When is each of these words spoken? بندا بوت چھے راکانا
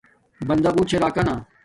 بندا 0.47 0.69
بوت 0.75 0.87
چھے 0.89 0.97
راکانا 1.03 1.35